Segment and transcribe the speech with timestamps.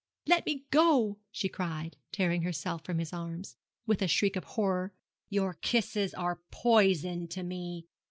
[0.25, 3.55] 'Let me go!' she cried, tearing herself from his arms,
[3.85, 4.93] with a shriek of horror;
[5.29, 7.85] 'your kisses are poison to me.